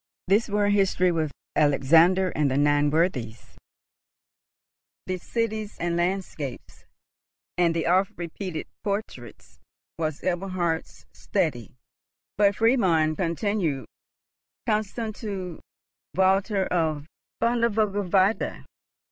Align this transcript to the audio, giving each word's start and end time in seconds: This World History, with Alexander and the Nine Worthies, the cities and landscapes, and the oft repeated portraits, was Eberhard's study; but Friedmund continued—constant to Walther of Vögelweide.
This 0.27 0.49
World 0.49 0.73
History, 0.73 1.11
with 1.11 1.31
Alexander 1.55 2.31
and 2.31 2.49
the 2.49 2.57
Nine 2.57 2.89
Worthies, 2.89 3.55
the 5.05 5.19
cities 5.19 5.77
and 5.79 5.95
landscapes, 5.95 6.85
and 7.55 7.75
the 7.75 7.85
oft 7.85 8.13
repeated 8.17 8.65
portraits, 8.83 9.59
was 9.99 10.23
Eberhard's 10.23 11.05
study; 11.13 11.75
but 12.35 12.55
Friedmund 12.55 13.15
continued—constant 13.17 15.17
to 15.17 15.59
Walther 16.15 16.63
of 16.65 17.05
Vögelweide. 17.39 18.65